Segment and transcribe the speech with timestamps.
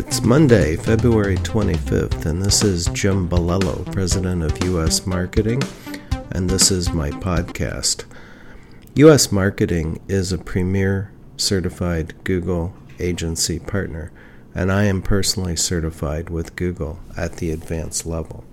[0.00, 5.06] It's Monday, February 25th, and this is Jim Balello, President of U.S.
[5.06, 5.62] Marketing,
[6.30, 8.06] and this is my podcast.
[8.94, 9.30] U.S.
[9.30, 14.10] Marketing is a premier certified Google agency partner,
[14.54, 18.44] and I am personally certified with Google at the advanced level.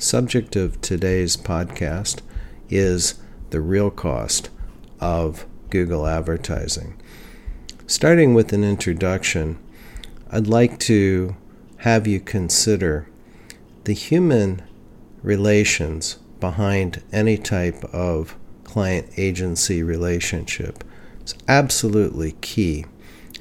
[0.00, 2.22] Subject of today's podcast
[2.68, 3.20] is
[3.50, 4.50] the real cost
[4.98, 7.00] of Google advertising.
[7.86, 9.60] Starting with an introduction,
[10.34, 11.36] I'd like to
[11.80, 13.06] have you consider
[13.84, 14.62] the human
[15.22, 20.84] relations behind any type of client agency relationship.
[21.20, 22.86] It's absolutely key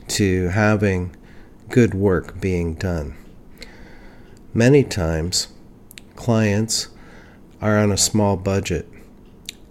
[0.10, 1.16] to having
[1.70, 3.16] good work being done.
[4.54, 5.48] Many times,
[6.18, 6.90] clients
[7.62, 8.86] are on a small budget,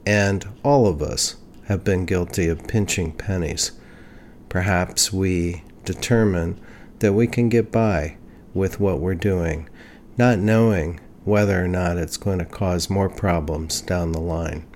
[0.07, 3.73] and all of us have been guilty of pinching pennies.
[4.49, 6.59] Perhaps we determine
[7.01, 8.17] that we can get by
[8.55, 9.69] with what we're doing,
[10.17, 14.67] not knowing whether or not it's going to cause more problems down the line.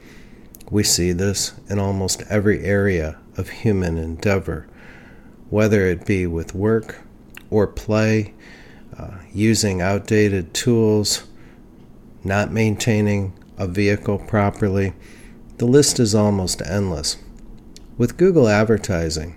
[0.70, 4.66] We see this in almost every area of human endeavor,
[5.50, 7.02] whether it be with work
[7.50, 8.34] or play,
[8.98, 11.24] uh, using outdated tools,
[12.22, 14.94] not maintaining a vehicle properly.
[15.58, 17.18] The list is almost endless.
[17.96, 19.36] With Google advertising,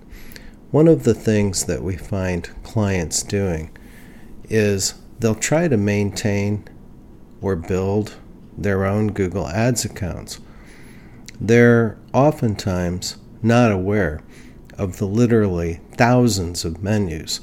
[0.72, 3.70] one of the things that we find clients doing
[4.50, 6.68] is they'll try to maintain
[7.42, 8.16] or build
[8.58, 10.40] their own Google Ads accounts.
[11.40, 14.22] They're oftentimes not aware
[14.78, 17.42] of the literally thousands of menus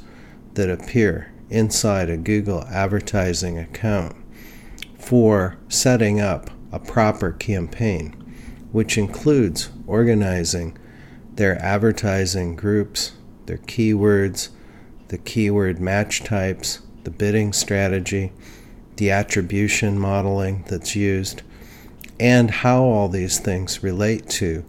[0.55, 4.17] that appear inside a Google advertising account
[4.99, 8.13] for setting up a proper campaign,
[8.73, 10.77] which includes organizing
[11.37, 13.13] their advertising groups,
[13.47, 14.49] their keywords,
[15.09, 18.33] the keyword match types, the bidding strategy,
[18.97, 21.43] the attribution modeling that's used,
[22.21, 24.65] and how all these things relate to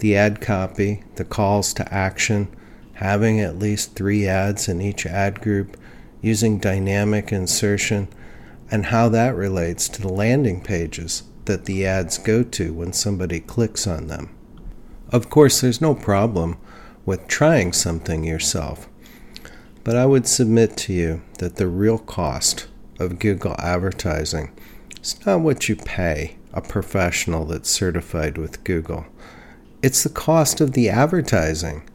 [0.00, 2.48] the ad copy, the calls to action,
[2.94, 5.76] having at least three ads in each ad group,
[6.20, 8.08] using dynamic insertion,
[8.70, 13.40] and how that relates to the landing pages that the ads go to when somebody
[13.40, 14.37] clicks on them.
[15.10, 16.58] Of course, there's no problem
[17.06, 18.88] with trying something yourself,
[19.82, 22.66] but I would submit to you that the real cost
[23.00, 24.50] of Google advertising
[25.00, 29.06] is not what you pay a professional that's certified with Google.
[29.82, 31.88] It's the cost of the advertising.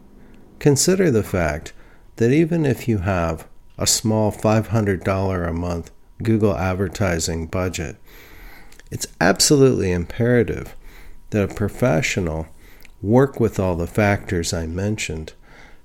[0.58, 1.74] Consider the fact
[2.16, 3.48] that even if you have
[3.78, 5.92] a small $500 a month
[6.24, 7.98] Google advertising budget,
[8.90, 10.76] it's absolutely imperative
[11.30, 12.48] that a professional
[13.04, 15.34] work with all the factors I mentioned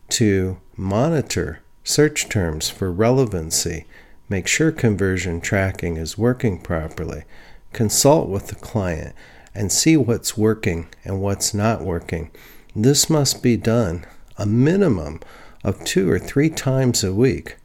[0.09, 3.87] to monitor search terms for relevancy,
[4.29, 7.25] make sure conversion tracking is working properly,
[7.73, 9.17] consult with the client,
[9.53, 12.31] and see what's working and what's not working.
[12.77, 15.19] This must be done a minimum
[15.65, 17.57] of two or three times a week.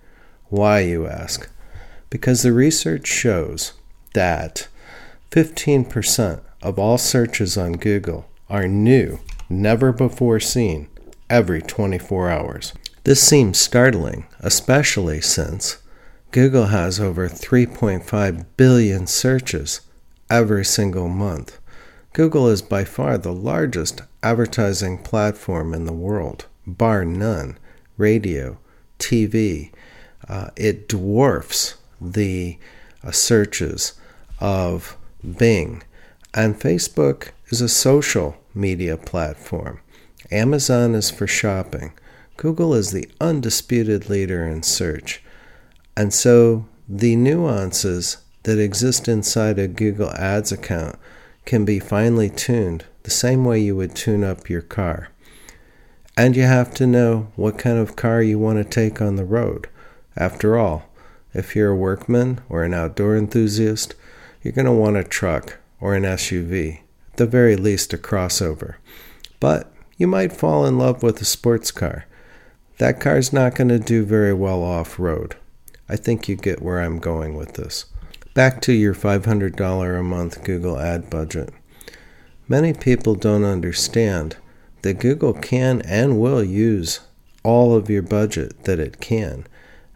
[0.49, 1.47] Why, you ask?
[2.09, 3.73] Because the research shows
[4.15, 4.67] that
[5.29, 9.19] 15% of all searches on Google are new
[9.61, 10.87] never before seen,
[11.29, 12.73] every 24 hours.
[13.03, 15.77] This seems startling, especially since
[16.31, 19.81] Google has over 3.5 billion searches
[20.29, 21.59] every single month.
[22.13, 27.57] Google is by far the largest advertising platform in the world, bar none.
[27.97, 28.57] Radio,
[28.97, 29.71] TV,
[30.27, 32.57] uh, it dwarfs the
[33.03, 33.93] uh, searches
[34.39, 34.97] of
[35.37, 35.83] Bing.
[36.33, 39.79] And Facebook is a social media platform.
[40.31, 41.93] Amazon is for shopping.
[42.37, 45.21] Google is the undisputed leader in search.
[45.95, 50.97] And so the nuances that exist inside a Google Ads account
[51.45, 55.09] can be finely tuned the same way you would tune up your car.
[56.15, 59.25] And you have to know what kind of car you want to take on the
[59.25, 59.67] road.
[60.15, 60.89] After all,
[61.33, 63.95] if you're a workman or an outdoor enthusiast,
[64.41, 66.82] you're going to want a truck or an SUV
[67.15, 68.75] the very least a crossover.
[69.39, 72.05] But you might fall in love with a sports car.
[72.77, 75.35] That car's not going to do very well off road.
[75.87, 77.85] I think you get where I'm going with this.
[78.33, 81.53] Back to your $500 a month Google ad budget.
[82.47, 84.37] Many people don't understand
[84.81, 87.01] that Google can and will use
[87.43, 89.45] all of your budget that it can.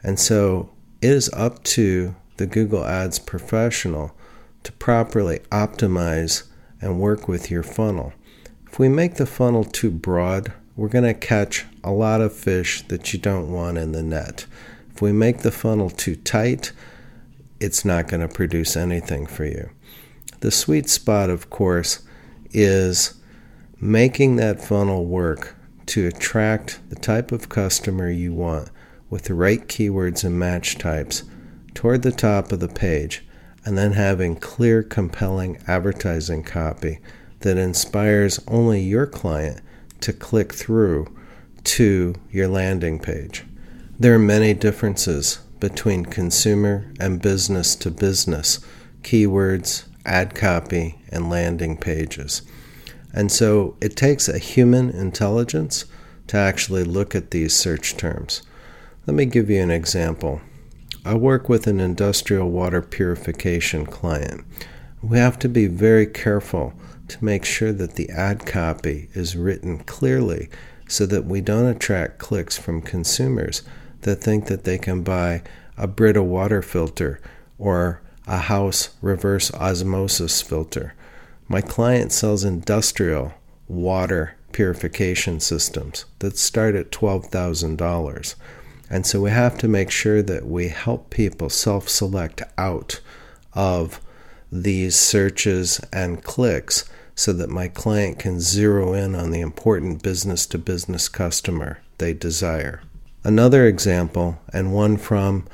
[0.04, 0.70] And so
[1.02, 4.16] it is up to the Google Ads professional
[4.64, 6.44] to properly optimize
[6.82, 8.14] and work with your funnel.
[8.70, 12.84] If we make the funnel too broad, we're going to catch a lot of fish
[12.84, 14.46] that you don't want in the net.
[14.94, 16.72] If we make the funnel too tight,
[17.60, 19.70] it's not going to produce anything for you.
[20.42, 22.04] The sweet spot, of course,
[22.52, 23.16] is
[23.80, 25.56] making that funnel work
[25.88, 28.70] to attract the type of customer you want
[29.10, 31.24] with the right keywords and match types
[31.74, 33.26] toward the top of the page,
[33.68, 37.00] and then having clear, compelling advertising copy
[37.42, 39.60] that inspires only your client
[40.00, 41.14] to click through
[41.66, 43.44] to your landing page.
[44.00, 48.62] There are many differences between consumer and business to business
[49.02, 52.44] keywords, ad copy, and landing pages.
[53.12, 55.84] And so it takes a human intelligence
[56.28, 58.44] to actually look at these search terms.
[59.06, 60.40] Let me give you an example.
[61.08, 64.44] I work with an industrial water purification client.
[65.02, 66.74] We have to be very careful
[67.08, 70.50] to make sure that the ad copy is written clearly
[70.90, 73.62] so that we don't attract clicks from consumers
[74.02, 75.44] that think that they can buy
[75.78, 77.22] a Brita water filter
[77.58, 80.94] or a house reverse osmosis filter.
[81.48, 83.34] My client sells industrial
[83.70, 88.36] water purification systems that start at $12,000.
[88.90, 93.00] And so we have to make sure that we help people self select out
[93.54, 94.00] of
[94.52, 100.46] these searches and clicks so that my client can zero in on the important business
[100.46, 102.82] to business customer they desire.
[103.24, 105.46] Another example, and one from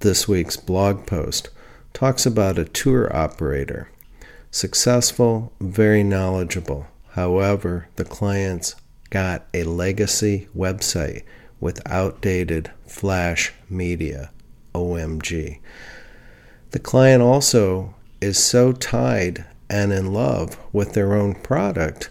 [0.00, 1.48] this week's blog post,
[1.92, 3.90] talks about a tour operator.
[4.50, 6.86] Successful, very knowledgeable.
[7.12, 8.76] However, the clients
[9.10, 11.22] got a legacy website
[11.60, 14.30] with outdated flash media.
[14.76, 15.58] OMG.
[16.70, 22.10] The client also is so tied and in love with their own product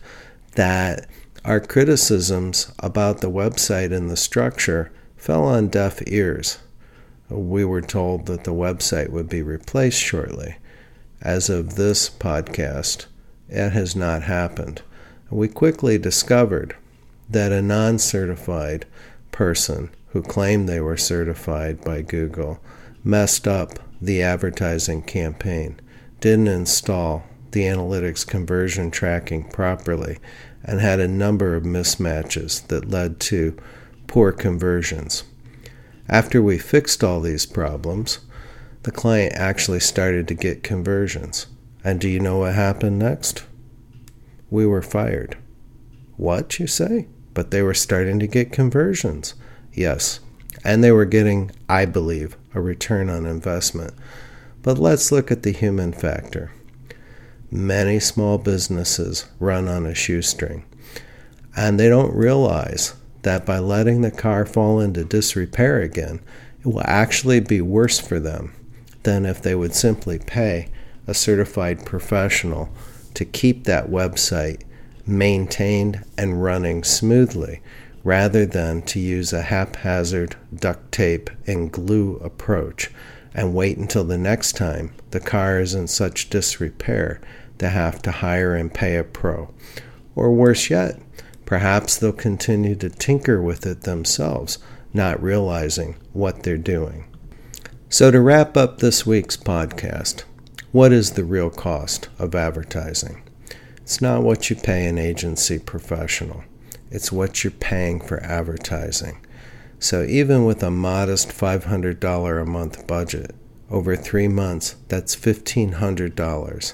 [0.56, 1.08] that
[1.44, 6.58] our criticisms about the website and the structure fell on deaf ears.
[7.30, 10.56] We were told that the website would be replaced shortly.
[11.22, 13.06] As of this podcast,
[13.50, 14.82] it has not happened.
[15.30, 16.76] We quickly discovered
[17.30, 18.86] that a non certified
[19.36, 22.58] person who claimed they were certified by Google
[23.04, 25.78] messed up the advertising campaign,
[26.22, 30.20] didn't install the analytics conversion tracking properly
[30.64, 33.58] and had a number of mismatches that led to
[34.08, 35.26] poor conversions.
[36.08, 38.20] After we fixed all these problems,
[38.84, 41.48] the client actually started to get conversions.
[41.84, 43.44] And do you know what happened next?
[44.50, 45.38] We were fired.
[46.16, 47.10] What, you say?
[47.36, 49.36] But they were starting to get conversions.
[49.72, 50.20] Yes.
[50.64, 53.94] And they were getting, I believe, a return on investment.
[54.64, 56.52] But let's look at the human factor.
[57.52, 60.66] Many small businesses run on a shoestring,
[61.56, 66.20] and they don't realize that by letting the car fall into disrepair again,
[66.62, 68.54] it will actually be worse for them
[69.04, 70.70] than if they would simply pay
[71.06, 72.70] a certified professional
[73.14, 74.64] to keep that website
[75.08, 77.62] maintained and running smoothly
[78.04, 82.92] rather than to use a haphazard duct tape and glue approach
[83.34, 87.20] and wait until the next time the car is in such disrepair
[87.58, 89.50] to have to hire and pay a pro.
[90.16, 91.00] Or worse yet,
[91.46, 94.60] perhaps they'll continue to tinker with it themselves,
[94.94, 97.06] not realizing what they're doing.
[97.90, 100.24] So, to wrap up this week's podcast,
[100.72, 103.25] what is the real cost of advertising?
[103.86, 106.44] It's not what you pay an agency professional,
[106.90, 109.24] it's what you're paying for advertising.
[109.78, 113.36] So, even with a modest $500 a month budget,
[113.70, 116.74] over three months, that's $1,500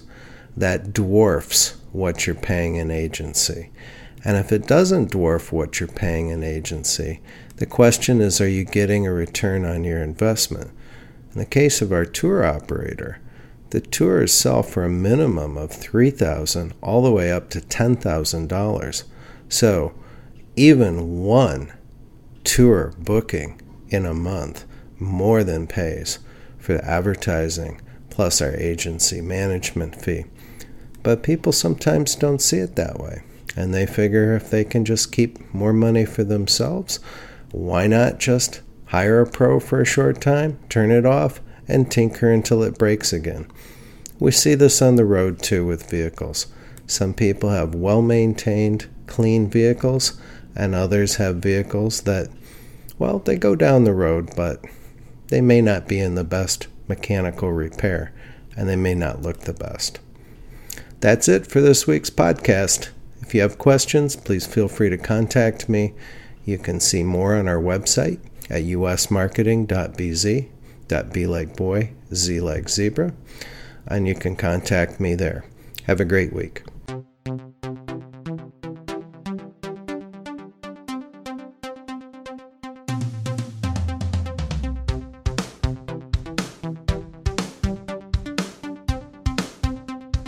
[0.55, 3.71] that dwarfs what you're paying an agency.
[4.23, 7.19] And if it doesn't dwarf what you're paying an agency,
[7.57, 10.71] the question is are you getting a return on your investment?
[11.33, 13.19] In the case of our tour operator,
[13.71, 19.03] the tours sell for a minimum of 3,000 all the way up to $10,000.
[19.49, 19.93] So,
[20.55, 21.73] even one
[22.43, 24.65] tour booking in a month
[24.99, 26.19] more than pays
[26.57, 30.25] for the advertising plus our agency management fee.
[31.01, 33.23] But people sometimes don't see it that way.
[33.55, 36.99] And they figure if they can just keep more money for themselves,
[37.51, 42.31] why not just hire a pro for a short time, turn it off, and tinker
[42.31, 43.47] until it breaks again?
[44.19, 46.47] We see this on the road too with vehicles.
[46.85, 50.19] Some people have well maintained, clean vehicles,
[50.55, 52.29] and others have vehicles that,
[52.99, 54.63] well, they go down the road, but
[55.29, 58.13] they may not be in the best mechanical repair,
[58.55, 59.99] and they may not look the best.
[60.99, 62.89] That's it for this week's podcast.
[63.21, 65.93] If you have questions, please feel free to contact me.
[66.43, 70.47] You can see more on our website, at usmarketing.bz,
[71.11, 73.13] .b like boy, z like zebra,
[73.87, 75.45] and you can contact me there.
[75.85, 76.63] Have a great week.